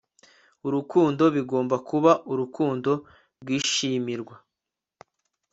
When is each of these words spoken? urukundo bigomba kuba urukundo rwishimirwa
urukundo 0.67 1.23
bigomba 1.35 1.75
kuba 1.89 2.11
urukundo 2.31 2.91
rwishimirwa 3.41 4.35